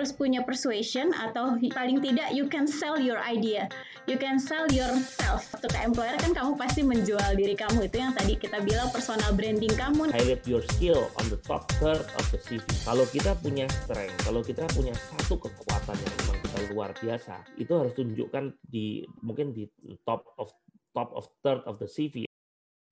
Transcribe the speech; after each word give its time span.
harus 0.00 0.16
punya 0.16 0.40
persuasion 0.40 1.12
atau 1.12 1.60
paling 1.76 2.00
tidak 2.00 2.32
you 2.32 2.48
can 2.48 2.64
sell 2.64 2.96
your 2.96 3.20
idea, 3.20 3.68
you 4.08 4.16
can 4.16 4.40
sell 4.40 4.64
yourself. 4.72 5.44
Untuk 5.52 5.76
employer 5.76 6.16
kan 6.16 6.32
kamu 6.32 6.56
pasti 6.56 6.80
menjual 6.80 7.36
diri 7.36 7.52
kamu 7.52 7.84
itu 7.84 8.00
yang 8.00 8.16
tadi 8.16 8.40
kita 8.40 8.64
bilang 8.64 8.88
personal 8.88 9.28
branding 9.36 9.68
kamu. 9.76 10.08
Highlight 10.08 10.48
your 10.48 10.64
skill 10.72 11.12
on 11.20 11.28
the 11.28 11.36
top 11.44 11.68
third 11.76 12.00
of 12.00 12.24
the 12.32 12.40
CV. 12.40 12.64
Kalau 12.88 13.04
kita 13.12 13.36
punya 13.44 13.68
strength, 13.68 14.16
kalau 14.24 14.40
kita 14.40 14.64
punya 14.72 14.96
satu 14.96 15.36
kekuatan 15.36 15.92
yang 16.00 16.14
memang 16.24 16.38
kita 16.48 16.58
luar 16.72 16.90
biasa, 16.96 17.36
itu 17.60 17.72
harus 17.76 17.92
tunjukkan 17.92 18.56
di 18.64 19.04
mungkin 19.20 19.52
di 19.52 19.68
top 20.08 20.32
of 20.40 20.48
top 20.96 21.12
of 21.12 21.28
third 21.44 21.60
of 21.68 21.76
the 21.76 21.84
CV 21.84 22.29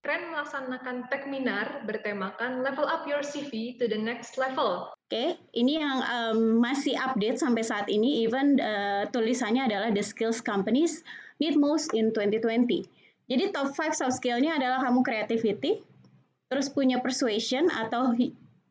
Keren 0.09 0.33
melaksanakan 0.33 1.05
Techminar 1.13 1.85
bertemakan 1.85 2.65
Level 2.65 2.89
Up 2.89 3.05
Your 3.05 3.21
CV 3.21 3.77
to 3.77 3.85
the 3.85 4.01
Next 4.01 4.41
Level. 4.41 4.89
Oke, 4.89 5.13
okay. 5.13 5.29
ini 5.53 5.85
yang 5.85 6.01
um, 6.01 6.65
masih 6.65 6.97
update 6.97 7.37
sampai 7.37 7.61
saat 7.61 7.93
ini, 7.93 8.25
even 8.25 8.57
uh, 8.57 9.05
tulisannya 9.13 9.69
adalah 9.69 9.93
The 9.93 10.01
Skills 10.01 10.41
Companies 10.41 11.05
Need 11.45 11.61
Most 11.61 11.93
in 11.93 12.09
2020. 12.17 12.89
Jadi 13.29 13.45
top 13.53 13.77
5 13.77 14.01
soft 14.01 14.17
skill-nya 14.17 14.57
adalah 14.57 14.81
kamu 14.81 15.05
creativity, 15.05 15.85
terus 16.49 16.73
punya 16.73 17.05
persuasion 17.05 17.69
atau 17.69 18.17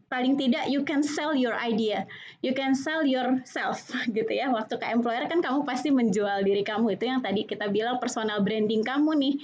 paling 0.09 0.41
tidak 0.41 0.65
you 0.73 0.81
can 0.81 1.05
sell 1.05 1.37
your 1.37 1.53
idea, 1.53 2.09
you 2.41 2.57
can 2.57 2.73
sell 2.73 3.05
yourself 3.05 3.85
gitu 4.17 4.33
ya. 4.33 4.49
Waktu 4.49 4.81
ke 4.81 4.89
employer 4.89 5.29
kan 5.29 5.45
kamu 5.45 5.69
pasti 5.69 5.93
menjual 5.93 6.41
diri 6.41 6.65
kamu 6.65 6.97
itu 6.97 7.05
yang 7.05 7.21
tadi 7.21 7.45
kita 7.45 7.69
bilang 7.69 8.01
personal 8.01 8.41
branding 8.41 8.81
kamu 8.81 9.13
nih. 9.21 9.37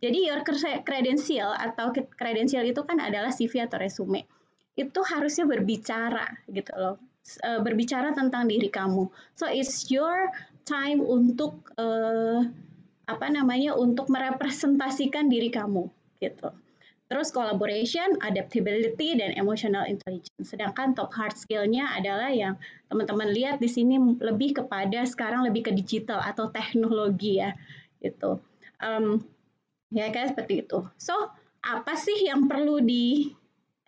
Jadi 0.00 0.18
your 0.32 0.40
credential 0.82 1.52
atau 1.52 1.92
credential 2.16 2.64
itu 2.64 2.80
kan 2.84 2.98
adalah 2.98 3.28
CV 3.28 3.68
atau 3.68 3.76
resume. 3.76 4.24
Itu 4.72 5.04
harusnya 5.04 5.44
berbicara 5.44 6.24
gitu 6.48 6.72
loh. 6.72 6.96
Eh, 7.20 7.60
berbicara 7.60 8.16
tentang 8.16 8.48
diri 8.48 8.72
kamu. 8.72 9.06
So 9.36 9.46
it's 9.46 9.86
your 9.92 10.32
time 10.64 11.04
untuk 11.04 11.68
uh, 11.76 12.42
apa 13.06 13.26
namanya 13.28 13.76
untuk 13.76 14.08
merepresentasikan 14.08 15.28
diri 15.28 15.52
kamu 15.52 15.86
gitu. 16.18 16.48
Terus 17.10 17.34
collaboration, 17.34 18.22
adaptability, 18.22 19.18
dan 19.18 19.34
emotional 19.34 19.82
intelligence. 19.84 20.54
Sedangkan 20.54 20.94
top 20.94 21.10
hard 21.10 21.34
skill-nya 21.34 21.90
adalah 21.90 22.30
yang 22.30 22.54
teman-teman 22.86 23.34
lihat 23.34 23.58
di 23.58 23.66
sini 23.66 23.98
lebih 24.22 24.62
kepada 24.62 25.02
sekarang 25.02 25.42
lebih 25.42 25.70
ke 25.70 25.72
digital 25.74 26.22
atau 26.22 26.48
teknologi 26.54 27.42
ya 27.42 27.50
gitu. 27.98 28.38
Um, 28.78 29.26
Ya 29.90 30.08
kayak 30.14 30.34
seperti 30.34 30.66
itu. 30.66 30.86
So, 30.96 31.14
apa 31.60 31.98
sih 31.98 32.24
yang 32.24 32.46
perlu 32.46 32.78
di 32.80 33.30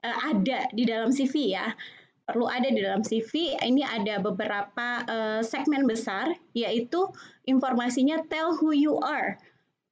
uh, 0.03 0.19
ada 0.34 0.67
di 0.75 0.83
dalam 0.83 1.14
CV 1.14 1.55
ya? 1.55 1.70
Perlu 2.27 2.47
ada 2.47 2.67
di 2.67 2.81
dalam 2.83 3.03
CV. 3.06 3.55
Ini 3.58 3.83
ada 3.86 4.19
beberapa 4.19 5.06
uh, 5.06 5.41
segmen 5.42 5.86
besar 5.86 6.34
yaitu 6.55 7.06
informasinya 7.47 8.23
tell 8.27 8.58
who 8.58 8.75
you 8.75 8.98
are. 8.98 9.39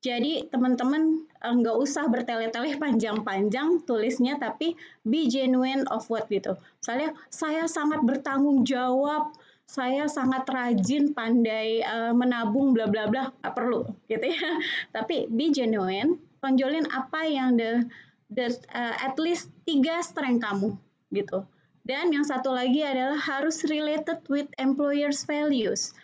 Jadi 0.00 0.48
teman-teman 0.48 1.28
nggak 1.40 1.76
uh, 1.76 1.84
usah 1.84 2.08
bertele-tele 2.08 2.80
panjang-panjang 2.80 3.84
tulisnya, 3.84 4.40
tapi 4.40 4.72
be 5.04 5.28
genuine 5.28 5.84
of 5.92 6.08
what 6.08 6.24
gitu. 6.32 6.56
Misalnya 6.80 7.12
saya 7.28 7.68
sangat 7.68 8.00
bertanggung 8.00 8.64
jawab 8.64 9.30
saya 9.70 10.10
sangat 10.10 10.50
rajin, 10.50 11.14
pandai 11.14 11.78
uh, 11.86 12.10
menabung, 12.10 12.74
bla 12.74 12.90
bla 12.90 13.06
bla, 13.06 13.30
nggak 13.30 13.54
perlu, 13.54 13.86
gitu 14.10 14.26
ya. 14.26 14.50
Tapi 14.98 15.30
be 15.30 15.54
genuine, 15.54 16.18
tonjolin 16.42 16.90
apa 16.90 17.22
yang 17.30 17.54
the, 17.54 17.86
the 18.34 18.50
uh, 18.74 18.98
at 18.98 19.14
least 19.22 19.54
tiga 19.62 20.02
strength 20.02 20.42
kamu, 20.42 20.74
gitu. 21.14 21.46
Dan 21.86 22.10
yang 22.10 22.26
satu 22.26 22.50
lagi 22.50 22.82
adalah 22.82 23.14
harus 23.14 23.62
related 23.70 24.18
with 24.26 24.50
employers 24.58 25.22
values, 25.22 25.94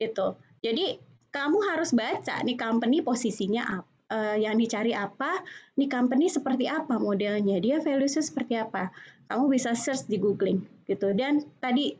gitu. 0.00 0.32
Jadi 0.64 0.96
kamu 1.28 1.60
harus 1.68 1.92
baca 1.92 2.40
nih 2.40 2.56
company 2.56 3.04
posisinya 3.04 3.84
apa. 3.84 3.88
Uh, 4.10 4.34
yang 4.34 4.58
dicari 4.58 4.90
apa, 4.90 5.38
nih 5.78 5.86
company 5.86 6.26
seperti 6.26 6.66
apa 6.66 6.98
modelnya, 6.98 7.62
dia 7.62 7.78
valuesnya 7.78 8.26
seperti 8.26 8.58
apa. 8.58 8.90
Kamu 9.30 9.46
bisa 9.46 9.70
search 9.78 10.10
di 10.10 10.18
googling 10.18 10.66
gitu. 10.90 11.14
Dan 11.14 11.46
tadi 11.62 11.94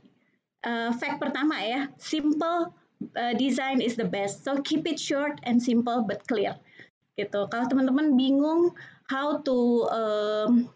uh, 0.64 0.90
fact 0.96 1.20
pertama 1.20 1.60
ya, 1.60 1.88
simple 1.96 2.72
uh, 3.16 3.34
design 3.36 3.80
is 3.80 3.96
the 3.96 4.06
best. 4.06 4.44
So 4.44 4.60
keep 4.60 4.84
it 4.84 5.00
short 5.00 5.40
and 5.44 5.60
simple 5.60 6.04
but 6.04 6.24
clear. 6.28 6.56
Gitu. 7.16 7.40
Kalau 7.48 7.64
teman-teman 7.68 8.16
bingung 8.16 8.72
how 9.08 9.40
to 9.44 9.88
um, 9.90 10.70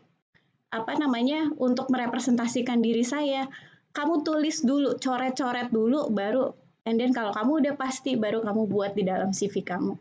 apa 0.75 0.93
namanya 0.99 1.55
untuk 1.57 1.89
merepresentasikan 1.89 2.83
diri 2.83 3.07
saya, 3.07 3.47
kamu 3.95 4.27
tulis 4.27 4.67
dulu, 4.67 4.99
coret-coret 4.99 5.71
dulu, 5.71 6.11
baru 6.11 6.51
and 6.85 7.01
then 7.01 7.15
kalau 7.15 7.33
kamu 7.33 7.65
udah 7.65 7.75
pasti 7.79 8.19
baru 8.19 8.43
kamu 8.45 8.67
buat 8.69 8.93
di 8.99 9.07
dalam 9.07 9.31
CV 9.31 9.63
kamu. 9.63 9.95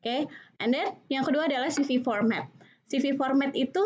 Oke, 0.00 0.06
okay? 0.08 0.20
and 0.62 0.72
then 0.72 0.96
yang 1.12 1.26
kedua 1.26 1.44
adalah 1.44 1.68
CV 1.68 2.00
format. 2.00 2.48
CV 2.88 3.18
format 3.20 3.52
itu 3.52 3.82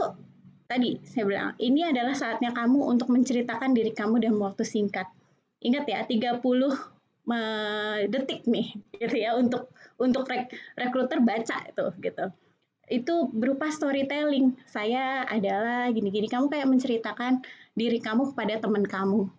tadi 0.71 1.03
saya 1.03 1.25
bilang 1.27 1.51
ini 1.59 1.83
adalah 1.83 2.15
saatnya 2.15 2.55
kamu 2.55 2.87
untuk 2.87 3.11
menceritakan 3.11 3.75
diri 3.75 3.91
kamu 3.91 4.23
dalam 4.23 4.39
waktu 4.39 4.63
singkat 4.63 5.11
ingat 5.65 5.89
ya 5.89 6.01
30 6.05 6.95
detik 8.13 8.45
nih 8.45 8.77
gitu 9.01 9.17
ya 9.17 9.33
untuk 9.33 9.73
untuk 9.97 10.29
rek, 10.29 10.53
rekruter 10.77 11.25
baca 11.25 11.57
itu 11.65 11.87
gitu. 12.05 12.25
Itu 12.85 13.33
berupa 13.33 13.73
storytelling. 13.73 14.61
Saya 14.69 15.25
adalah 15.25 15.89
gini-gini. 15.89 16.29
Kamu 16.29 16.53
kayak 16.53 16.69
menceritakan 16.69 17.41
diri 17.73 17.97
kamu 17.97 18.37
kepada 18.37 18.61
teman 18.61 18.85
kamu. 18.85 19.33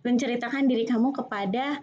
Menceritakan 0.00 0.64
diri 0.64 0.88
kamu 0.88 1.12
kepada 1.12 1.76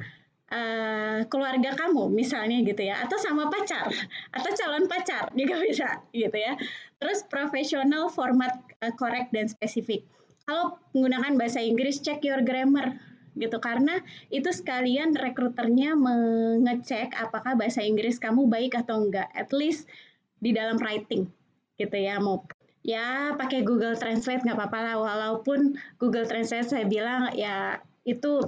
uh, 0.49 1.21
keluarga 1.29 1.77
kamu 1.77 2.09
misalnya 2.09 2.65
gitu 2.65 2.81
ya. 2.81 3.05
Atau 3.05 3.21
sama 3.21 3.45
pacar 3.53 3.93
atau 4.33 4.51
calon 4.57 4.89
pacar 4.89 5.29
juga 5.37 5.61
bisa 5.67 6.01
gitu 6.09 6.33
ya. 6.33 6.57
Terus 6.97 7.21
profesional 7.29 8.09
format 8.09 8.57
correct 8.97 9.29
dan 9.37 9.45
spesifik. 9.45 10.01
Kalau 10.49 10.81
menggunakan 10.97 11.37
bahasa 11.37 11.61
Inggris 11.61 12.01
check 12.01 12.25
your 12.25 12.41
grammar 12.41 12.97
gitu. 13.37 13.57
Karena 13.61 14.01
itu 14.33 14.49
sekalian 14.49 15.13
rekruternya 15.13 15.93
mengecek 15.93 17.13
apakah 17.15 17.53
bahasa 17.53 17.85
Inggris 17.85 18.17
kamu 18.17 18.49
baik 18.49 18.73
atau 18.75 19.07
enggak 19.07 19.29
at 19.37 19.53
least 19.53 19.85
di 20.41 20.53
dalam 20.53 20.77
writing 20.77 21.25
gitu 21.77 21.97
ya 21.97 22.17
mau 22.17 22.41
ya 22.81 23.33
pakai 23.37 23.61
Google 23.61 23.93
Translate 23.93 24.41
nggak 24.43 24.57
apa-apa 24.57 24.79
lah. 24.81 24.95
Walaupun 24.97 25.77
Google 26.01 26.25
Translate 26.25 26.67
saya 26.67 26.85
bilang 26.89 27.29
ya 27.37 27.77
itu 28.03 28.41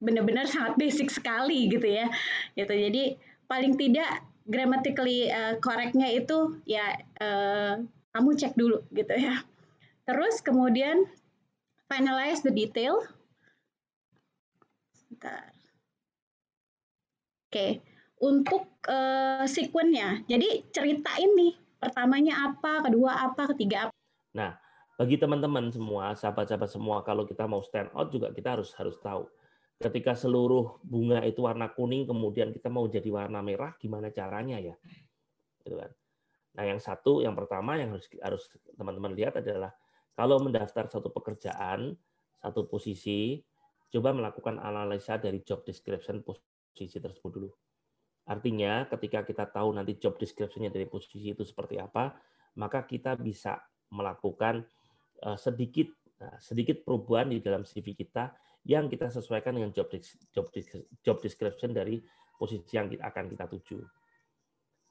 benar-benar 0.00 0.46
sangat 0.48 0.78
basic 0.82 1.10
sekali 1.10 1.66
gitu 1.68 1.86
ya. 1.86 2.06
Gitu 2.54 2.70
jadi 2.70 3.18
paling 3.50 3.74
tidak 3.74 4.22
grammatically 4.46 5.30
uh, 5.30 5.58
correctnya 5.62 6.10
itu 6.10 6.58
ya 6.66 6.98
uh, 7.22 7.82
kamu 8.14 8.30
cek 8.38 8.54
dulu 8.54 8.82
gitu 8.94 9.14
ya. 9.14 9.42
Terus 10.06 10.42
kemudian 10.42 11.06
finalize 11.90 12.42
the 12.42 12.50
detail 12.54 13.02
Oke, 17.50 17.82
untuk 18.22 18.70
uh, 18.86 19.42
sequence-nya. 19.42 20.22
Jadi 20.30 20.70
ceritain 20.70 21.30
nih, 21.34 21.58
pertamanya 21.82 22.52
apa, 22.52 22.86
kedua 22.86 23.26
apa, 23.26 23.50
ketiga 23.50 23.90
apa. 23.90 23.94
Nah, 24.36 24.54
bagi 24.94 25.16
teman-teman 25.18 25.72
semua, 25.72 26.14
sahabat-sahabat 26.14 26.70
semua, 26.70 27.02
kalau 27.02 27.26
kita 27.26 27.48
mau 27.48 27.64
stand 27.64 27.90
out 27.96 28.12
juga 28.12 28.30
kita 28.30 28.54
harus 28.54 28.70
harus 28.76 29.00
tahu. 29.02 29.26
Ketika 29.80 30.12
seluruh 30.12 30.76
bunga 30.84 31.24
itu 31.24 31.40
warna 31.40 31.72
kuning, 31.72 32.04
kemudian 32.04 32.52
kita 32.52 32.68
mau 32.68 32.84
jadi 32.84 33.08
warna 33.08 33.40
merah, 33.40 33.72
gimana 33.80 34.12
caranya 34.12 34.60
ya? 34.60 34.76
Gitu 35.64 35.74
kan. 35.74 35.90
Nah, 36.54 36.64
yang 36.68 36.78
satu, 36.78 37.24
yang 37.24 37.32
pertama 37.32 37.80
yang 37.80 37.96
harus 37.96 38.06
harus 38.20 38.44
teman-teman 38.76 39.16
lihat 39.16 39.40
adalah 39.40 39.72
kalau 40.12 40.36
mendaftar 40.38 40.84
satu 40.86 41.08
pekerjaan, 41.08 41.96
satu 42.38 42.68
posisi, 42.68 43.40
coba 43.90 44.14
melakukan 44.14 44.62
analisa 44.62 45.18
dari 45.18 45.42
job 45.42 45.66
description 45.66 46.22
posisi 46.22 46.96
tersebut 47.02 47.30
dulu. 47.30 47.50
Artinya 48.30 48.86
ketika 48.86 49.26
kita 49.26 49.50
tahu 49.50 49.74
nanti 49.74 49.98
job 49.98 50.14
description-nya 50.14 50.70
dari 50.70 50.86
posisi 50.86 51.34
itu 51.34 51.42
seperti 51.42 51.82
apa, 51.82 52.14
maka 52.62 52.86
kita 52.86 53.18
bisa 53.18 53.58
melakukan 53.90 54.62
eh, 55.26 55.38
sedikit 55.38 55.90
nah, 56.22 56.38
sedikit 56.38 56.86
perubahan 56.86 57.34
di 57.34 57.42
dalam 57.42 57.66
CV 57.66 57.98
kita 57.98 58.30
yang 58.70 58.86
kita 58.86 59.10
sesuaikan 59.10 59.58
dengan 59.58 59.74
job 59.74 59.90
job 60.30 60.46
job 61.02 61.16
description 61.18 61.74
dari 61.74 61.98
posisi 62.38 62.78
yang 62.78 62.92
akan 62.94 63.24
kita 63.34 63.50
tuju. 63.50 63.78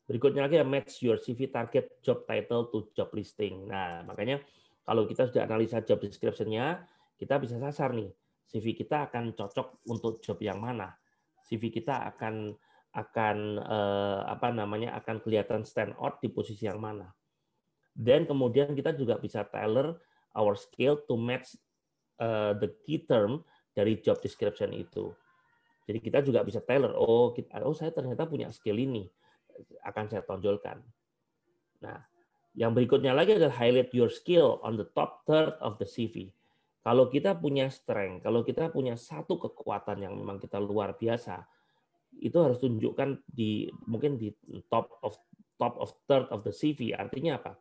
Berikutnya 0.10 0.50
lagi 0.50 0.58
ya 0.58 0.66
match 0.66 1.06
your 1.06 1.22
CV 1.22 1.54
target 1.54 2.02
job 2.02 2.26
title 2.26 2.68
to 2.74 2.90
job 2.98 3.14
listing. 3.14 3.70
Nah, 3.70 4.02
makanya 4.04 4.42
kalau 4.82 5.06
kita 5.06 5.30
sudah 5.30 5.46
analisa 5.46 5.86
job 5.86 6.02
description-nya, 6.02 6.82
kita 7.14 7.38
bisa 7.38 7.62
sasar 7.62 7.94
nih 7.94 8.10
CV 8.50 8.74
kita 8.74 9.06
akan 9.10 9.38
cocok 9.38 9.86
untuk 9.94 10.26
job 10.26 10.42
yang 10.42 10.58
mana. 10.58 10.90
CV 11.46 11.70
kita 11.70 12.10
akan 12.10 12.58
akan 12.90 13.38
eh, 13.62 14.22
apa 14.26 14.50
namanya 14.50 14.98
akan 14.98 15.22
kelihatan 15.22 15.62
stand 15.62 15.94
out 16.02 16.18
di 16.18 16.34
posisi 16.34 16.66
yang 16.66 16.82
mana. 16.82 17.14
Dan 17.94 18.26
kemudian 18.26 18.74
kita 18.74 18.98
juga 18.98 19.22
bisa 19.22 19.46
tailor 19.46 20.02
our 20.34 20.58
skill 20.58 21.04
to 21.06 21.18
match 21.20 21.58
uh, 22.22 22.56
the 22.56 22.70
key 22.86 23.04
term 23.04 23.44
dari 23.74 24.00
job 24.00 24.22
description 24.24 24.72
itu. 24.72 25.12
Jadi 25.90 26.00
kita 26.00 26.22
juga 26.22 26.46
bisa 26.46 26.62
tailor, 26.62 26.94
oh 26.94 27.34
kita, 27.34 27.66
oh 27.66 27.74
saya 27.74 27.90
ternyata 27.90 28.30
punya 28.30 28.54
skill 28.54 28.78
ini, 28.78 29.10
akan 29.82 30.06
saya 30.06 30.22
tonjolkan. 30.22 30.80
Nah, 31.82 31.98
yang 32.54 32.78
berikutnya 32.78 33.12
lagi 33.12 33.36
adalah 33.36 33.58
highlight 33.58 33.90
your 33.92 34.12
skill 34.14 34.62
on 34.62 34.78
the 34.78 34.86
top 34.94 35.26
third 35.26 35.58
of 35.60 35.82
the 35.82 35.88
CV. 35.90 36.30
Kalau 36.80 37.12
kita 37.12 37.36
punya 37.36 37.68
strength, 37.68 38.24
kalau 38.24 38.42
kita 38.42 38.72
punya 38.72 38.96
satu 38.96 39.36
kekuatan 39.36 40.00
yang 40.00 40.16
memang 40.16 40.40
kita 40.40 40.58
luar 40.64 40.96
biasa, 40.96 41.44
itu 42.24 42.38
harus 42.40 42.58
tunjukkan 42.58 43.22
di 43.28 43.68
mungkin 43.86 44.16
di 44.16 44.32
top 44.72 44.98
of 45.04 45.20
top 45.60 45.76
of 45.76 45.92
third 46.08 46.32
of 46.32 46.42
the 46.48 46.56
CV. 46.56 46.96
Artinya 46.96 47.38
apa? 47.38 47.60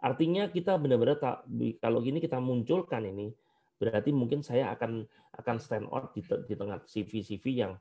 Artinya 0.00 0.48
kita 0.48 0.80
benar-benar 0.80 1.18
kalau 1.82 1.98
gini 2.00 2.18
kita 2.22 2.40
munculkan 2.40 3.04
ini 3.04 3.34
berarti 3.78 4.10
mungkin 4.10 4.42
saya 4.42 4.74
akan 4.74 5.06
akan 5.38 5.56
stand 5.62 5.86
out 5.90 6.10
di, 6.10 6.22
di 6.22 6.54
tengah 6.58 6.82
CV-CV 6.82 7.44
yang 7.62 7.78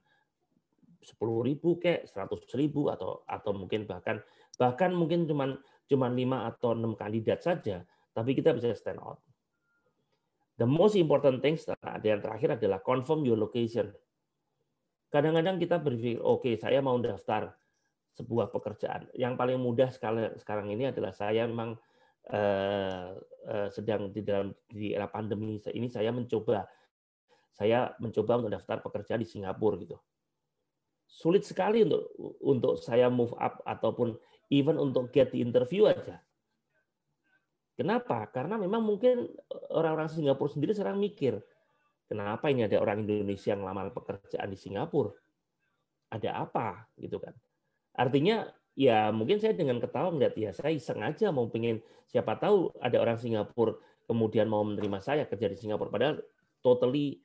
sepuluh 1.01 1.41
ribu 1.41 1.77
kayak 1.81 2.05
seratus 2.09 2.45
ribu 2.53 2.89
atau 2.89 3.25
atau 3.25 3.53
mungkin 3.53 3.89
bahkan 3.89 4.21
bahkan 4.57 4.93
mungkin 4.93 5.25
cuman 5.25 5.57
cuman 5.89 6.11
lima 6.13 6.49
atau 6.49 6.73
enam 6.77 6.93
kandidat 6.93 7.41
saja 7.41 7.85
tapi 8.13 8.33
kita 8.33 8.53
bisa 8.53 8.73
stand 8.73 9.01
out. 9.01 9.21
The 10.57 10.65
most 10.65 10.97
important 10.97 11.45
things 11.45 11.69
ada 11.69 12.01
yang 12.01 12.17
terakhir 12.17 12.57
adalah 12.57 12.81
confirm 12.81 13.21
your 13.21 13.37
location. 13.37 13.93
Kadang-kadang 15.13 15.61
kita 15.61 15.77
berpikir, 15.77 16.17
oke 16.19 16.43
okay, 16.43 16.53
saya 16.57 16.81
mau 16.81 16.97
daftar 16.97 17.53
sebuah 18.17 18.49
pekerjaan. 18.49 19.07
Yang 19.13 19.33
paling 19.37 19.61
mudah 19.61 19.93
sekarang 20.41 20.67
ini 20.73 20.89
adalah 20.89 21.13
saya 21.13 21.45
memang 21.45 21.77
uh, 22.33 23.13
uh, 23.47 23.67
sedang 23.69 24.09
di 24.09 24.25
dalam 24.25 24.51
di 24.65 24.91
era 24.91 25.05
pandemi 25.05 25.61
ini 25.71 25.87
saya 25.87 26.09
mencoba 26.11 26.65
saya 27.53 27.93
mencoba 28.01 28.41
untuk 28.41 28.53
daftar 28.53 28.77
pekerjaan 28.81 29.21
di 29.21 29.29
Singapura 29.29 29.77
gitu. 29.77 29.97
Sulit 31.07 31.45
sekali 31.45 31.85
untuk 31.85 32.03
untuk 32.43 32.73
saya 32.81 33.07
move 33.07 33.31
up 33.37 33.63
ataupun 33.63 34.17
even 34.49 34.75
untuk 34.81 35.13
get 35.13 35.31
the 35.31 35.39
interview 35.39 35.87
aja. 35.87 36.19
Kenapa? 37.77 38.25
Karena 38.33 38.57
memang 38.57 38.81
mungkin 38.81 39.29
orang-orang 39.69 40.09
Singapura 40.09 40.49
sendiri 40.49 40.73
sekarang 40.73 40.97
mikir, 40.97 41.37
kenapa 42.09 42.49
ini 42.49 42.65
ada 42.65 42.81
orang 42.81 43.05
Indonesia 43.05 43.53
yang 43.53 43.61
lamar 43.61 43.93
pekerjaan 43.93 44.49
di 44.49 44.57
Singapura? 44.57 45.13
Ada 46.09 46.41
apa 46.41 46.89
gitu 46.97 47.21
kan? 47.21 47.37
Artinya 47.93 48.49
ya 48.73 49.13
mungkin 49.13 49.37
saya 49.37 49.53
dengan 49.53 49.77
ketawa 49.77 50.09
melihat 50.09 50.33
ya 50.37 50.49
saya 50.53 50.73
iseng 50.73 51.01
aja 51.05 51.33
mau 51.33 51.49
pengen 51.49 51.81
siapa 52.09 52.37
tahu 52.37 52.73
ada 52.77 53.01
orang 53.01 53.17
Singapura 53.17 53.73
kemudian 54.05 54.45
mau 54.45 54.61
menerima 54.61 55.01
saya 55.01 55.25
kerja 55.25 55.49
di 55.49 55.57
Singapura 55.57 55.89
padahal 55.89 56.21
totally 56.61 57.17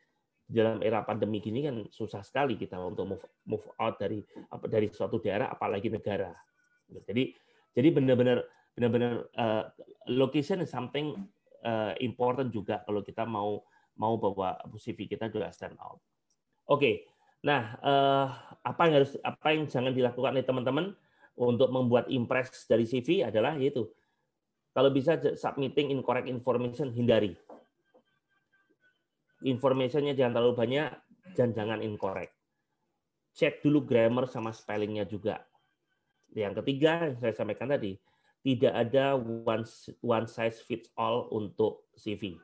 dalam 0.48 0.84
era 0.84 1.00
pandemi 1.04 1.40
gini 1.40 1.64
kan 1.64 1.76
susah 1.88 2.20
sekali 2.20 2.60
kita 2.60 2.76
untuk 2.76 3.08
move 3.08 3.24
move 3.48 3.66
out 3.80 3.96
dari 3.96 4.20
dari 4.68 4.92
suatu 4.92 5.16
daerah 5.16 5.48
apalagi 5.48 5.88
negara. 5.88 6.28
Jadi 6.92 7.32
jadi 7.72 7.88
benar-benar 7.88 8.44
benar-benar 8.76 9.12
uh, 9.32 9.64
location 10.10 10.62
is 10.62 10.70
something 10.70 11.14
uh, 11.62 11.94
important 12.02 12.50
juga 12.50 12.82
kalau 12.82 13.02
kita 13.02 13.22
mau 13.26 13.62
mau 13.98 14.16
bawa 14.16 14.56
CV 14.80 15.06
kita 15.06 15.28
juga 15.28 15.52
stand 15.52 15.76
out. 15.78 16.00
Oke, 16.66 16.78
okay. 16.78 16.94
nah 17.44 17.76
uh, 17.82 18.26
apa 18.64 18.80
yang 18.88 18.94
harus 19.02 19.12
apa 19.20 19.48
yang 19.52 19.68
jangan 19.68 19.92
dilakukan 19.92 20.32
oleh 20.32 20.46
teman-teman 20.46 20.86
untuk 21.36 21.68
membuat 21.68 22.08
impress 22.08 22.64
dari 22.68 22.88
CV 22.88 23.24
adalah 23.26 23.56
yaitu 23.56 23.88
kalau 24.72 24.88
bisa 24.88 25.20
submitting 25.36 25.92
incorrect 25.92 26.28
information 26.28 26.88
hindari. 26.92 27.36
Informationnya 29.42 30.14
jangan 30.14 30.38
terlalu 30.38 30.54
banyak 30.54 30.88
dan 31.34 31.52
jangan 31.52 31.82
incorrect. 31.82 32.32
Cek 33.36 33.60
dulu 33.64 33.84
grammar 33.84 34.30
sama 34.30 34.54
spellingnya 34.54 35.04
juga. 35.04 35.42
Yang 36.32 36.62
ketiga 36.64 37.10
yang 37.10 37.16
saya 37.20 37.34
sampaikan 37.36 37.68
tadi, 37.68 37.96
tidak 38.42 38.74
ada 38.74 39.14
one 39.18 39.62
one 40.02 40.26
size 40.26 40.58
fits 40.66 40.90
all 40.98 41.30
untuk 41.30 41.86
CV. 41.94 42.34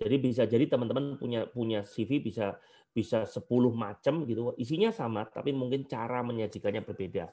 Jadi 0.00 0.16
bisa 0.16 0.44
jadi 0.44 0.64
teman-teman 0.68 1.16
punya 1.16 1.48
punya 1.48 1.80
CV 1.84 2.20
bisa 2.24 2.56
bisa 2.92 3.24
10 3.24 3.44
macam 3.72 4.24
gitu. 4.28 4.52
Isinya 4.60 4.92
sama 4.92 5.24
tapi 5.28 5.52
mungkin 5.56 5.88
cara 5.88 6.20
menyajikannya 6.20 6.84
berbeda. 6.84 7.32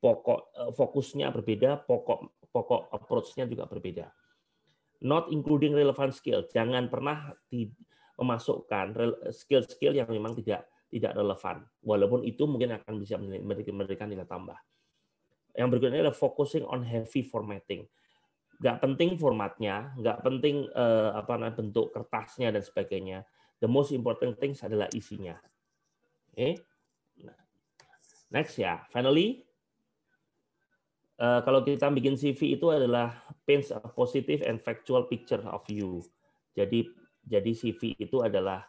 Pokok 0.00 0.40
eh, 0.56 0.72
fokusnya 0.72 1.28
berbeda, 1.32 1.84
pokok 1.84 2.48
pokok 2.48 2.92
approach-nya 2.92 3.44
juga 3.44 3.68
berbeda. 3.68 4.08
Not 5.04 5.32
including 5.32 5.72
relevant 5.72 6.12
skill. 6.12 6.44
Jangan 6.48 6.92
pernah 6.92 7.32
memasukkan 8.20 8.92
skill-skill 9.32 9.96
yang 9.96 10.08
memang 10.12 10.36
tidak 10.36 10.68
tidak 10.92 11.16
relevan. 11.16 11.64
Walaupun 11.80 12.20
itu 12.28 12.44
mungkin 12.44 12.76
akan 12.76 13.00
bisa 13.00 13.16
memberikan 13.16 14.12
nilai 14.12 14.28
tambah. 14.28 14.58
Yang 15.54 15.68
berikutnya 15.76 15.98
adalah 16.02 16.16
focusing 16.16 16.64
on 16.66 16.86
heavy 16.86 17.22
formatting. 17.26 17.86
Nggak 18.60 18.76
penting 18.84 19.10
formatnya, 19.16 19.96
nggak 19.96 20.18
penting 20.20 20.68
uh, 20.76 21.16
apa 21.16 21.40
namanya 21.40 21.56
bentuk 21.58 21.90
kertasnya 21.96 22.52
dan 22.52 22.60
sebagainya. 22.60 23.24
The 23.60 23.68
most 23.68 23.92
important 23.92 24.36
things 24.36 24.60
adalah 24.60 24.88
isinya. 24.92 25.36
Oke. 26.32 26.36
Okay? 26.36 26.52
Nah, 27.24 27.38
next 28.32 28.60
ya. 28.60 28.84
Finally, 28.92 29.44
uh, 31.20 31.40
kalau 31.44 31.64
kita 31.64 31.88
bikin 31.92 32.16
CV 32.16 32.56
itu 32.56 32.68
adalah 32.68 33.16
paints 33.44 33.72
a 33.72 33.80
positive 33.80 34.44
and 34.44 34.60
factual 34.60 35.08
picture 35.08 35.40
of 35.48 35.64
you. 35.68 36.04
Jadi 36.56 36.88
jadi 37.24 37.52
CV 37.52 37.96
itu 38.00 38.24
adalah 38.24 38.64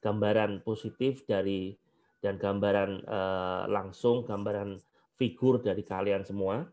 gambaran 0.00 0.60
positif 0.64 1.24
dari 1.24 1.76
dan 2.24 2.40
gambaran 2.40 3.04
uh, 3.04 3.64
langsung, 3.68 4.24
gambaran 4.24 4.80
figur 5.14 5.62
dari 5.62 5.82
kalian 5.86 6.26
semua. 6.26 6.66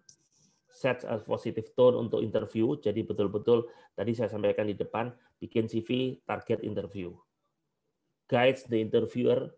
Set 0.72 1.04
a 1.04 1.20
positive 1.20 1.68
tone 1.76 2.00
untuk 2.00 2.24
interview. 2.24 2.80
Jadi 2.80 3.04
betul-betul 3.04 3.68
tadi 3.92 4.16
saya 4.16 4.32
sampaikan 4.32 4.66
di 4.68 4.76
depan, 4.76 5.12
bikin 5.38 5.68
CV 5.68 6.22
target 6.24 6.64
interview. 6.64 7.12
Guides 8.32 8.64
the 8.72 8.80
interviewer 8.80 9.52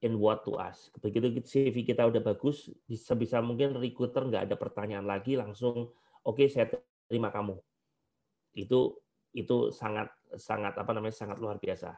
in 0.00 0.16
what 0.16 0.46
to 0.48 0.56
ask. 0.56 0.88
Begitu 0.98 1.44
CV 1.44 1.84
kita 1.84 2.08
udah 2.08 2.24
bagus, 2.24 2.72
bisa 2.88 3.12
bisa 3.12 3.44
mungkin 3.44 3.76
recruiter 3.76 4.24
nggak 4.24 4.48
ada 4.48 4.56
pertanyaan 4.56 5.04
lagi, 5.04 5.36
langsung 5.36 5.92
oke 6.24 6.40
okay, 6.40 6.48
saya 6.48 6.72
terima 7.04 7.28
kamu. 7.28 7.60
Itu 8.56 8.96
itu 9.36 9.68
sangat 9.68 10.08
sangat 10.40 10.80
apa 10.80 10.90
namanya 10.96 11.12
sangat 11.12 11.36
luar 11.36 11.60
biasa. 11.60 11.92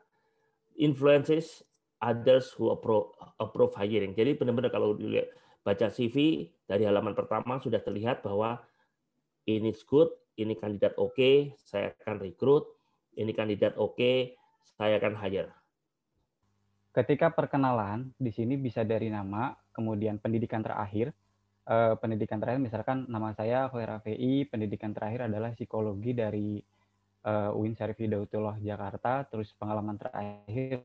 Influences 0.81 1.63
others 2.01 2.51
who 2.57 2.73
approve, 2.73 3.13
approve 3.37 3.77
hiring. 3.77 4.17
Jadi 4.17 4.35
benar-benar 4.35 4.73
kalau 4.73 4.97
dilihat 4.97 5.29
baca 5.61 5.93
CV 5.93 6.49
dari 6.65 6.89
halaman 6.89 7.13
pertama 7.13 7.61
sudah 7.61 7.81
terlihat 7.83 8.25
bahwa 8.25 8.61
ini 9.45 9.73
good, 9.85 10.11
ini 10.37 10.57
kandidat 10.57 10.97
oke, 10.97 11.17
okay, 11.17 11.53
saya 11.59 11.93
akan 12.01 12.23
rekrut, 12.23 12.65
ini 13.17 13.33
kandidat 13.35 13.77
oke, 13.77 13.97
okay, 13.97 14.37
saya 14.79 14.97
akan 14.97 15.17
hire. 15.19 15.51
Ketika 16.91 17.31
perkenalan, 17.31 18.11
di 18.19 18.35
sini 18.35 18.59
bisa 18.59 18.83
dari 18.83 19.13
nama, 19.13 19.55
kemudian 19.71 20.19
pendidikan 20.19 20.59
terakhir. 20.65 21.15
Eh, 21.71 21.95
pendidikan 22.03 22.43
terakhir 22.43 22.59
misalkan 22.59 23.07
nama 23.07 23.31
saya 23.31 23.71
Khaira 23.71 24.03
VI, 24.03 24.49
pendidikan 24.51 24.91
terakhir 24.91 25.31
adalah 25.31 25.55
psikologi 25.55 26.17
dari 26.17 26.59
eh, 27.23 27.51
UIN 27.55 27.79
Syarif 27.79 28.01
Hidayatullah 28.01 28.59
Jakarta, 28.59 29.23
terus 29.31 29.55
pengalaman 29.55 29.95
terakhir 29.95 30.83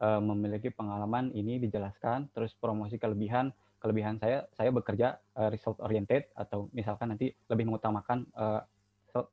uh, 0.00 0.20
memiliki 0.20 0.72
pengalaman 0.72 1.30
ini 1.36 1.60
dijelaskan, 1.60 2.32
terus 2.32 2.56
promosi 2.56 2.96
kelebihan 2.96 3.52
kelebihan 3.80 4.20
saya 4.20 4.44
saya 4.52 4.68
bekerja 4.68 5.16
uh, 5.40 5.48
result 5.48 5.80
oriented 5.80 6.28
atau 6.36 6.68
misalkan 6.76 7.16
nanti 7.16 7.32
lebih 7.48 7.64
mengutamakan 7.64 8.28
uh, 8.36 8.60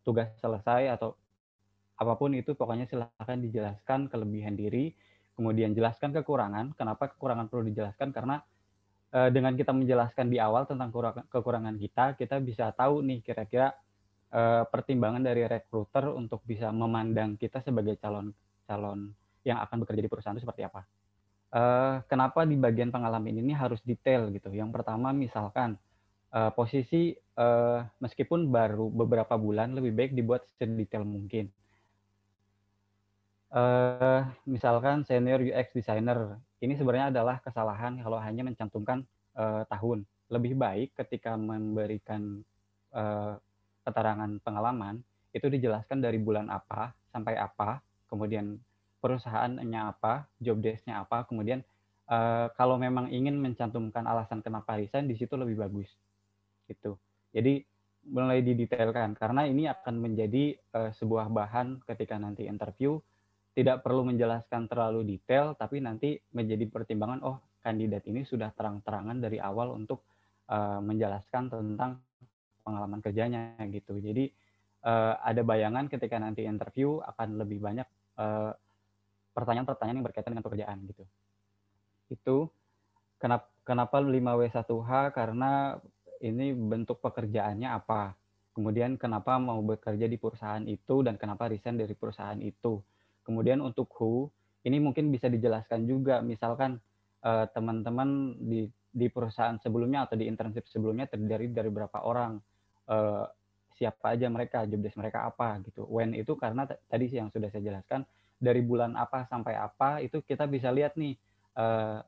tugas 0.08 0.32
selesai 0.40 0.96
atau 0.96 1.20
apa 2.00 2.14
pun 2.16 2.32
itu 2.32 2.56
pokoknya 2.56 2.88
silahkan 2.88 3.38
dijelaskan 3.38 4.08
kelebihan 4.08 4.56
diri 4.56 4.96
kemudian 5.38 5.76
jelaskan 5.76 6.16
kekurangan. 6.18 6.74
Kenapa 6.74 7.14
kekurangan 7.14 7.46
perlu 7.52 7.70
dijelaskan? 7.70 8.10
Karena 8.16 8.42
uh, 9.14 9.30
dengan 9.30 9.54
kita 9.54 9.76
menjelaskan 9.76 10.32
di 10.32 10.40
awal 10.40 10.66
tentang 10.66 10.90
kekurangan 11.28 11.76
kita 11.76 12.16
kita 12.16 12.40
bisa 12.40 12.72
tahu 12.72 13.04
nih 13.04 13.22
kira-kira 13.24 13.76
pertimbangan 14.68 15.24
dari 15.24 15.48
recruiter 15.48 16.12
untuk 16.12 16.44
bisa 16.44 16.68
memandang 16.68 17.40
kita 17.40 17.64
sebagai 17.64 17.96
calon 17.96 18.36
calon 18.68 19.16
yang 19.48 19.64
akan 19.64 19.88
bekerja 19.88 20.04
di 20.04 20.12
perusahaan 20.12 20.36
itu 20.36 20.44
seperti 20.44 20.68
apa. 20.68 20.84
Uh, 21.48 22.04
kenapa 22.12 22.44
di 22.44 22.60
bagian 22.60 22.92
pengalaman 22.92 23.32
ini 23.32 23.56
harus 23.56 23.80
detail 23.88 24.28
gitu? 24.36 24.52
Yang 24.52 24.76
pertama 24.76 25.16
misalkan 25.16 25.80
uh, 26.36 26.52
posisi 26.52 27.16
uh, 27.40 27.88
meskipun 28.04 28.52
baru 28.52 28.92
beberapa 28.92 29.40
bulan 29.40 29.72
lebih 29.72 29.96
baik 29.96 30.12
dibuat 30.12 30.44
sedetail 30.60 31.08
mungkin. 31.08 31.48
Uh, 33.48 34.28
misalkan 34.44 35.08
senior 35.08 35.40
UX 35.40 35.72
designer 35.72 36.36
ini 36.60 36.76
sebenarnya 36.76 37.16
adalah 37.16 37.40
kesalahan 37.40 37.96
kalau 38.04 38.20
hanya 38.20 38.44
mencantumkan 38.44 39.08
uh, 39.40 39.64
tahun. 39.72 40.04
Lebih 40.28 40.60
baik 40.60 41.00
ketika 41.00 41.40
memberikan 41.40 42.44
uh, 42.92 43.40
keterangan 43.88 44.28
pengalaman 44.44 45.00
itu 45.32 45.48
dijelaskan 45.48 46.04
dari 46.04 46.20
bulan 46.20 46.52
apa 46.52 46.92
sampai 47.08 47.40
apa, 47.40 47.80
kemudian 48.12 48.60
perusahaannya 48.98 49.82
apa, 49.82 50.26
job 50.42 50.60
desk-nya 50.60 51.06
apa, 51.06 51.26
kemudian 51.30 51.62
uh, 52.10 52.50
kalau 52.56 52.80
memang 52.80 53.12
ingin 53.12 53.38
mencantumkan 53.38 54.08
alasan 54.08 54.42
kenapa 54.42 54.80
resign 54.80 55.06
di 55.06 55.16
situ 55.20 55.36
lebih 55.36 55.60
bagus. 55.60 55.90
Gitu. 56.68 56.98
Jadi 57.32 57.64
mulai 58.08 58.40
didetailkan 58.40 59.20
karena 59.20 59.44
ini 59.44 59.68
akan 59.68 59.96
menjadi 60.00 60.56
uh, 60.74 60.92
sebuah 60.96 61.28
bahan 61.28 61.84
ketika 61.84 62.16
nanti 62.16 62.48
interview 62.48 62.96
tidak 63.52 63.84
perlu 63.84 64.08
menjelaskan 64.08 64.72
terlalu 64.72 65.04
detail 65.04 65.58
tapi 65.60 65.84
nanti 65.84 66.16
menjadi 66.32 66.72
pertimbangan 66.72 67.20
oh 67.28 67.38
kandidat 67.60 68.08
ini 68.08 68.24
sudah 68.24 68.56
terang-terangan 68.56 69.20
dari 69.20 69.44
awal 69.44 69.76
untuk 69.76 70.08
uh, 70.48 70.80
menjelaskan 70.80 71.52
tentang 71.52 72.00
pengalaman 72.64 73.04
kerjanya 73.04 73.60
gitu. 73.68 74.00
Jadi 74.00 74.32
uh, 74.88 75.20
ada 75.20 75.44
bayangan 75.44 75.92
ketika 75.92 76.16
nanti 76.16 76.48
interview 76.48 77.04
akan 77.04 77.40
lebih 77.40 77.60
banyak 77.60 77.88
pertanyaan 78.18 78.67
pertanyaan-pertanyaan 79.38 80.02
yang 80.02 80.08
berkaitan 80.10 80.34
dengan 80.34 80.46
pekerjaan 80.50 80.78
gitu. 80.90 81.04
Itu 82.10 82.50
kenapa 83.22 83.46
kenapa 83.62 84.02
5W1H 84.02 85.14
karena 85.14 85.78
ini 86.26 86.58
bentuk 86.58 86.98
pekerjaannya 87.06 87.70
apa. 87.70 88.18
Kemudian 88.58 88.98
kenapa 88.98 89.38
mau 89.38 89.62
bekerja 89.62 90.10
di 90.10 90.18
perusahaan 90.18 90.66
itu 90.66 91.06
dan 91.06 91.22
kenapa 91.22 91.46
resign 91.46 91.78
dari 91.78 91.94
perusahaan 91.94 92.42
itu. 92.42 92.82
Kemudian 93.22 93.62
untuk 93.62 93.86
who, 94.02 94.34
ini 94.66 94.82
mungkin 94.82 95.14
bisa 95.14 95.30
dijelaskan 95.30 95.86
juga. 95.86 96.26
Misalkan 96.26 96.82
eh, 97.22 97.46
teman-teman 97.54 98.34
di 98.42 98.66
di 98.98 99.08
perusahaan 99.14 99.62
sebelumnya 99.62 100.10
atau 100.10 100.18
di 100.18 100.26
internship 100.26 100.66
sebelumnya 100.66 101.06
terdiri 101.06 101.54
dari 101.54 101.70
berapa 101.70 102.02
orang, 102.02 102.42
uh, 102.90 103.30
siapa 103.78 104.18
aja 104.18 104.26
mereka, 104.26 104.66
job 104.66 104.82
desk 104.82 104.98
mereka 104.98 105.30
apa 105.30 105.62
gitu. 105.70 105.86
When 105.86 106.18
itu 106.18 106.34
karena 106.34 106.66
tadi 106.66 107.06
yang 107.14 107.30
sudah 107.30 107.54
saya 107.54 107.62
jelaskan 107.62 108.02
dari 108.38 108.62
bulan 108.62 108.94
apa 108.94 109.26
sampai 109.26 109.58
apa 109.58 110.00
itu 110.06 110.22
kita 110.22 110.46
bisa 110.46 110.70
lihat 110.70 110.94
nih 110.94 111.18
uh, 111.58 112.06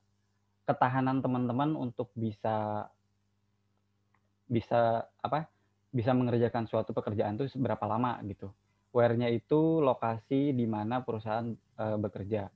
ketahanan 0.69 1.25
teman-teman 1.25 1.73
untuk 1.73 2.13
bisa 2.13 2.85
bisa 4.45 5.09
apa 5.21 5.49
bisa 5.89 6.13
mengerjakan 6.13 6.69
suatu 6.69 6.93
pekerjaan 6.93 7.37
itu 7.37 7.49
seberapa 7.49 7.81
lama 7.89 8.21
gitu. 8.29 8.53
Where-nya 8.93 9.29
itu 9.29 9.81
lokasi 9.81 10.53
di 10.53 10.65
mana 10.65 11.01
perusahaan 11.01 11.49
uh, 11.77 11.97
bekerja. 11.97 12.49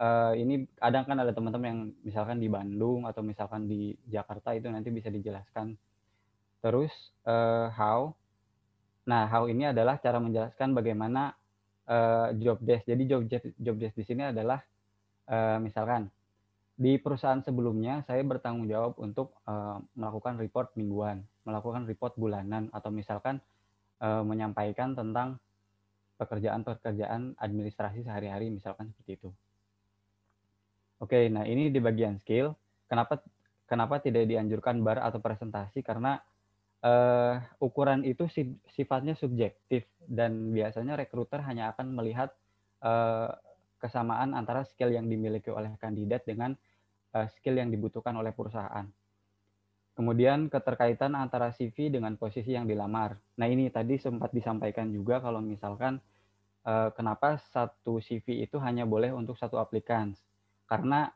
Uh, 0.00 0.32
ini 0.32 0.64
kadang 0.80 1.04
kan 1.04 1.20
ada 1.20 1.32
teman-teman 1.36 1.68
yang 1.68 1.80
misalkan 2.00 2.40
di 2.40 2.48
Bandung 2.48 3.04
atau 3.04 3.20
misalkan 3.20 3.68
di 3.68 3.92
Jakarta 4.08 4.56
itu 4.56 4.68
nanti 4.72 4.88
bisa 4.88 5.12
dijelaskan. 5.12 5.76
Terus 6.60 6.92
uh, 7.28 7.68
how. 7.72 8.12
Nah, 9.08 9.28
how 9.28 9.48
ini 9.48 9.68
adalah 9.68 9.96
cara 10.00 10.20
menjelaskan 10.20 10.72
bagaimana 10.76 11.36
uh, 11.90 12.30
job 12.38 12.62
desk. 12.62 12.86
Jadi 12.86 13.02
job 13.10 13.26
desk, 13.26 13.50
job 13.58 13.76
desk 13.76 13.98
di 13.98 14.04
sini 14.06 14.30
adalah 14.30 14.62
uh, 15.26 15.58
misalkan 15.58 16.06
di 16.80 16.96
perusahaan 16.96 17.44
sebelumnya 17.44 18.00
saya 18.08 18.24
bertanggung 18.24 18.64
jawab 18.64 18.96
untuk 18.96 19.36
uh, 19.44 19.82
melakukan 19.98 20.40
report 20.40 20.72
mingguan, 20.80 21.20
melakukan 21.44 21.84
report 21.84 22.16
bulanan, 22.16 22.72
atau 22.72 22.88
misalkan 22.88 23.36
uh, 24.00 24.24
menyampaikan 24.24 24.96
tentang 24.96 25.36
pekerjaan-pekerjaan 26.16 27.36
administrasi 27.36 28.00
sehari-hari, 28.00 28.48
misalkan 28.48 28.88
seperti 28.92 29.20
itu. 29.20 29.30
Oke, 31.00 31.28
nah 31.32 31.44
ini 31.44 31.68
di 31.72 31.80
bagian 31.80 32.16
skill. 32.20 32.56
Kenapa 32.88 33.20
kenapa 33.64 34.00
tidak 34.00 34.28
dianjurkan 34.28 34.80
bar 34.80 35.00
atau 35.00 35.20
presentasi? 35.20 35.80
Karena 35.80 36.20
uh, 36.84 37.34
ukuran 37.60 38.04
itu 38.04 38.26
sifatnya 38.72 39.16
subjektif 39.16 39.84
dan 40.04 40.52
biasanya 40.52 40.96
rekruter 40.96 41.40
hanya 41.44 41.72
akan 41.72 41.92
melihat 41.92 42.32
uh, 42.84 43.32
kesamaan 43.80 44.36
antara 44.36 44.64
skill 44.68 44.92
yang 44.92 45.08
dimiliki 45.08 45.48
oleh 45.48 45.72
kandidat 45.80 46.24
dengan 46.28 46.52
uh, 47.16 47.26
skill 47.32 47.56
yang 47.56 47.72
dibutuhkan 47.72 48.12
oleh 48.16 48.32
perusahaan. 48.32 48.84
Kemudian 49.96 50.48
keterkaitan 50.48 51.12
antara 51.12 51.52
CV 51.52 51.92
dengan 51.92 52.16
posisi 52.16 52.56
yang 52.56 52.64
dilamar. 52.64 53.20
Nah 53.36 53.46
ini 53.48 53.68
tadi 53.68 54.00
sempat 54.00 54.32
disampaikan 54.32 54.88
juga 54.88 55.20
kalau 55.20 55.44
misalkan 55.44 56.00
uh, 56.64 56.88
kenapa 56.96 57.36
satu 57.52 58.00
CV 58.00 58.44
itu 58.48 58.56
hanya 58.62 58.88
boleh 58.88 59.12
untuk 59.12 59.36
satu 59.36 59.60
aplikans. 59.60 60.16
Karena 60.64 61.10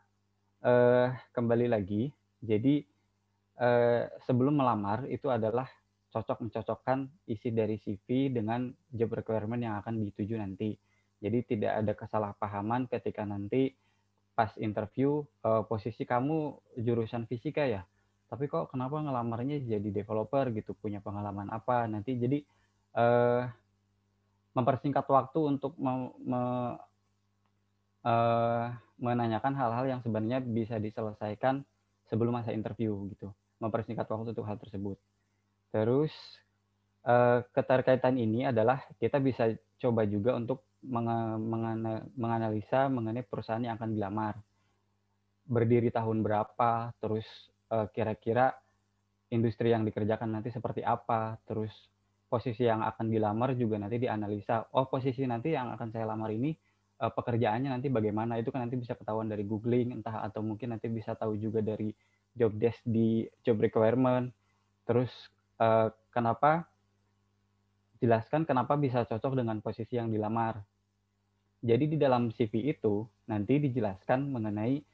uh, 0.61 1.09
kembali 1.33 1.71
lagi, 1.71 2.13
jadi 2.45 2.85
uh, 3.61 4.11
sebelum 4.27 4.59
melamar 4.59 5.07
itu 5.11 5.31
adalah 5.31 5.69
cocok 6.15 6.47
mencocokkan 6.47 7.11
isi 7.27 7.51
dari 7.51 7.75
CV 7.83 8.31
dengan 8.31 8.71
job 8.95 9.11
requirement 9.19 9.59
yang 9.59 9.75
akan 9.83 10.07
dituju 10.07 10.39
nanti. 10.39 10.79
Jadi 11.19 11.39
tidak 11.43 11.73
ada 11.83 11.93
kesalahpahaman 11.99 12.87
ketika 12.87 13.27
nanti 13.27 13.75
pas 14.35 14.51
interview 14.63 15.23
uh, 15.43 15.67
posisi 15.67 16.07
kamu 16.07 16.55
jurusan 16.79 17.27
fisika 17.27 17.67
ya? 17.67 17.83
Tapi 18.31 18.47
kok 18.47 18.71
kenapa 18.71 19.03
ngelamarnya 19.03 19.63
jadi 19.63 19.89
developer 19.91 20.55
gitu? 20.55 20.75
Punya 20.79 21.03
pengalaman 21.03 21.51
apa? 21.51 21.87
Nanti 21.91 22.15
jadi 22.15 22.39
uh, 22.95 23.47
mempersingkat 24.55 25.07
waktu 25.11 25.39
untuk 25.43 25.75
me, 25.83 26.15
me, 26.23 26.43
uh, 28.07 28.71
menanyakan 29.03 29.55
hal-hal 29.59 29.85
yang 29.91 30.01
sebenarnya 30.03 30.39
bisa 30.39 30.79
diselesaikan 30.79 31.67
sebelum 32.07 32.39
masa 32.39 32.55
interview 32.55 32.95
gitu 33.11 33.35
mempersingkat 33.65 34.05
waktu 34.05 34.37
untuk 34.37 34.47
hal 34.47 34.61
tersebut 34.61 35.01
terus 35.73 36.13
uh, 37.09 37.43
keterkaitan 37.51 38.21
ini 38.21 38.49
adalah 38.49 38.85
kita 39.01 39.19
bisa 39.19 39.51
coba 39.81 40.09
juga 40.09 40.37
untuk 40.39 40.65
menganalisa 42.15 42.93
mengenai 42.93 43.25
perusahaan 43.25 43.63
yang 43.63 43.81
akan 43.81 43.91
dilamar. 43.97 44.35
Berdiri 45.45 45.93
tahun 45.93 46.25
berapa, 46.25 46.93
terus 47.01 47.25
eh, 47.69 47.87
kira-kira 47.93 48.53
industri 49.33 49.73
yang 49.73 49.85
dikerjakan 49.85 50.41
nanti 50.41 50.49
seperti 50.53 50.81
apa, 50.85 51.37
terus 51.45 51.73
posisi 52.29 52.65
yang 52.65 52.81
akan 52.81 53.13
dilamar 53.13 53.53
juga 53.57 53.77
nanti 53.81 54.01
dianalisa. 54.01 54.73
Oh, 54.73 54.89
posisi 54.89 55.25
nanti 55.29 55.53
yang 55.53 55.73
akan 55.73 55.89
saya 55.93 56.09
lamar 56.09 56.33
ini 56.33 56.53
eh, 57.01 57.13
pekerjaannya 57.13 57.73
nanti 57.73 57.89
bagaimana? 57.93 58.41
Itu 58.41 58.53
kan 58.53 58.65
nanti 58.69 58.81
bisa 58.81 58.97
ketahuan 58.97 59.29
dari 59.29 59.45
googling 59.45 60.01
entah 60.01 60.25
atau 60.25 60.41
mungkin 60.41 60.77
nanti 60.77 60.89
bisa 60.89 61.13
tahu 61.17 61.37
juga 61.37 61.61
dari 61.61 61.93
job 62.35 62.53
desk 62.59 62.83
di 62.85 63.27
job 63.47 63.59
requirement. 63.63 64.31
Terus 64.85 65.11
eh, 65.59 65.89
kenapa 66.13 66.69
jelaskan 68.05 68.45
kenapa 68.45 68.77
bisa 68.77 69.09
cocok 69.09 69.41
dengan 69.41 69.65
posisi 69.65 69.97
yang 69.97 70.13
dilamar. 70.13 70.61
Jadi 71.65 71.97
di 71.97 71.97
dalam 71.97 72.29
CV 72.29 72.77
itu 72.77 73.09
nanti 73.25 73.57
dijelaskan 73.57 74.29
mengenai 74.29 74.85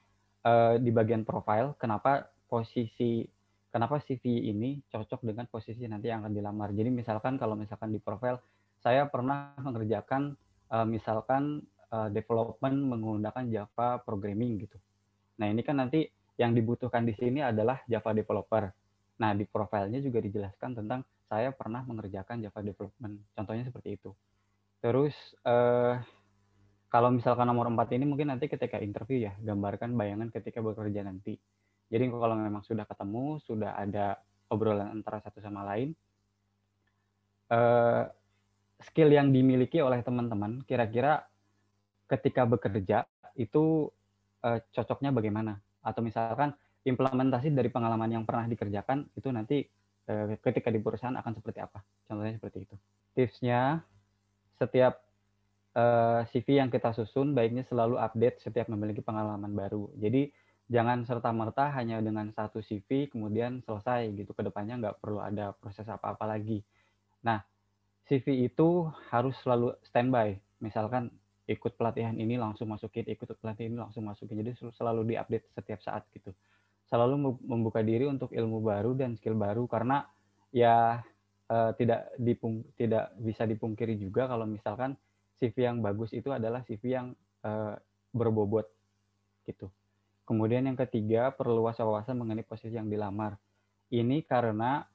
uh, 0.47 0.79
di 0.79 0.95
bagian 0.95 1.27
profile 1.27 1.75
kenapa 1.75 2.31
posisi 2.47 3.27
kenapa 3.75 3.99
CV 3.99 4.47
ini 4.55 4.79
cocok 4.87 5.27
dengan 5.27 5.51
posisi 5.51 5.83
nanti 5.91 6.15
yang 6.15 6.23
akan 6.23 6.31
dilamar. 6.31 6.71
Jadi 6.71 6.95
misalkan 6.95 7.43
kalau 7.43 7.59
misalkan 7.59 7.91
di 7.91 7.99
profile 7.99 8.39
saya 8.79 9.11
pernah 9.11 9.59
mengerjakan 9.59 10.39
uh, 10.71 10.87
misalkan 10.87 11.67
uh, 11.91 12.07
development 12.15 12.79
menggunakan 12.87 13.51
Java 13.51 13.99
programming 14.07 14.63
gitu. 14.63 14.79
Nah, 15.43 15.51
ini 15.51 15.65
kan 15.67 15.83
nanti 15.83 16.07
yang 16.41 16.57
dibutuhkan 16.57 17.05
di 17.05 17.13
sini 17.13 17.45
adalah 17.45 17.85
Java 17.85 18.17
developer. 18.17 18.73
Nah, 19.21 19.37
di 19.37 19.45
profilnya 19.45 20.01
juga 20.01 20.25
dijelaskan 20.25 20.73
tentang 20.73 21.05
saya 21.29 21.53
pernah 21.53 21.85
mengerjakan 21.85 22.41
Java 22.41 22.65
development. 22.65 23.37
Contohnya 23.37 23.69
seperti 23.69 24.01
itu. 24.01 24.17
Terus 24.81 25.13
uh, 25.45 26.01
kalau 26.89 27.13
misalkan 27.13 27.45
nomor 27.45 27.69
4 27.69 27.93
ini 28.01 28.09
mungkin 28.09 28.33
nanti 28.33 28.49
ketika 28.49 28.81
interview 28.81 29.29
ya, 29.29 29.37
gambarkan 29.37 29.93
bayangan 29.93 30.33
ketika 30.33 30.65
bekerja 30.65 31.05
nanti. 31.05 31.37
Jadi 31.93 32.09
kalau 32.09 32.33
memang 32.41 32.65
sudah 32.65 32.89
ketemu, 32.89 33.37
sudah 33.45 33.77
ada 33.77 34.17
obrolan 34.49 34.89
antara 34.89 35.21
satu 35.21 35.45
sama 35.45 35.69
lain, 35.69 35.93
uh, 37.53 38.09
skill 38.81 39.13
yang 39.13 39.29
dimiliki 39.29 39.85
oleh 39.85 40.01
teman-teman 40.01 40.65
kira-kira 40.65 41.29
ketika 42.09 42.49
bekerja 42.49 43.05
itu 43.37 43.93
uh, 44.41 44.59
cocoknya 44.73 45.13
bagaimana? 45.13 45.61
Atau 45.81 46.05
misalkan 46.05 46.53
implementasi 46.85 47.53
dari 47.53 47.69
pengalaman 47.69 48.09
yang 48.09 48.25
pernah 48.25 48.49
dikerjakan 48.49 49.13
itu 49.17 49.29
nanti 49.33 49.65
uh, 50.09 50.37
ketika 50.41 50.73
di 50.73 50.81
perusahaan 50.81 51.17
akan 51.17 51.33
seperti 51.37 51.59
apa? 51.61 51.81
Contohnya 52.09 52.37
seperti 52.37 52.69
itu. 52.69 52.77
Tipsnya, 53.11 53.83
setiap 54.61 55.01
eh, 55.73 56.21
CV 56.29 56.61
yang 56.61 56.69
kita 56.69 56.93
susun 56.93 57.33
baiknya 57.33 57.65
selalu 57.65 57.97
update 57.97 58.45
setiap 58.45 58.69
memiliki 58.69 59.01
pengalaman 59.01 59.57
baru. 59.57 59.89
Jadi 59.97 60.29
jangan 60.69 61.03
serta-merta 61.09 61.73
hanya 61.75 61.99
dengan 62.05 62.29
satu 62.31 62.61
CV 62.61 63.09
kemudian 63.09 63.65
selesai 63.65 64.13
gitu. 64.15 64.37
Ke 64.37 64.45
depannya 64.45 64.77
nggak 64.77 64.97
perlu 65.01 65.25
ada 65.25 65.57
proses 65.57 65.89
apa-apa 65.89 66.29
lagi. 66.29 66.61
Nah, 67.25 67.41
CV 68.05 68.51
itu 68.53 68.91
harus 69.09 69.35
selalu 69.41 69.73
standby. 69.89 70.37
Misalkan 70.61 71.09
ikut 71.51 71.75
pelatihan 71.75 72.15
ini 72.15 72.39
langsung 72.39 72.71
masukin, 72.71 73.03
ikut 73.11 73.27
pelatihan 73.43 73.75
ini 73.75 73.79
langsung 73.83 74.07
masukin. 74.07 74.39
Jadi 74.39 74.55
selalu 74.71 75.03
diupdate 75.11 75.51
setiap 75.51 75.83
saat 75.83 76.07
gitu. 76.15 76.31
Selalu 76.87 77.43
membuka 77.43 77.83
diri 77.83 78.07
untuk 78.07 78.31
ilmu 78.31 78.63
baru 78.63 78.95
dan 78.95 79.19
skill 79.19 79.35
baru 79.35 79.67
karena 79.67 80.07
ya 80.55 81.03
uh, 81.51 81.71
tidak 81.75 82.15
dipung 82.19 82.63
tidak 82.79 83.11
bisa 83.19 83.47
dipungkiri 83.47 83.99
juga 83.99 84.31
kalau 84.31 84.47
misalkan 84.47 84.95
CV 85.43 85.67
yang 85.67 85.83
bagus 85.83 86.15
itu 86.15 86.31
adalah 86.31 86.63
CV 86.63 86.83
yang 86.95 87.07
uh, 87.43 87.75
berbobot 88.15 88.67
gitu. 89.47 89.71
Kemudian 90.31 90.63
yang 90.63 90.79
ketiga, 90.79 91.35
perluas 91.35 91.75
wawasan 91.83 92.15
mengenai 92.15 92.47
posisi 92.47 92.79
yang 92.79 92.87
dilamar. 92.87 93.35
Ini 93.91 94.23
karena 94.23 94.87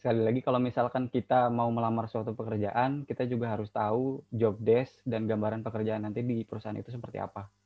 sekali 0.00 0.24
lagi 0.24 0.40
kalau 0.40 0.56
misalkan 0.56 1.12
kita 1.12 1.52
mau 1.52 1.68
melamar 1.68 2.08
suatu 2.08 2.32
pekerjaan, 2.32 3.04
kita 3.04 3.28
juga 3.28 3.52
harus 3.52 3.68
tahu 3.68 4.24
job 4.32 4.56
desk 4.56 4.96
dan 5.04 5.28
gambaran 5.28 5.60
pekerjaan 5.60 6.08
nanti 6.08 6.24
di 6.24 6.40
perusahaan 6.40 6.80
itu 6.80 6.88
seperti 6.88 7.20
apa. 7.20 7.59